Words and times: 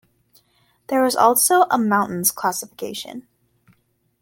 There 0.87 1.03
was 1.03 1.15
also 1.15 1.67
a 1.69 1.77
mountains 1.77 2.31
classification. 2.31 3.27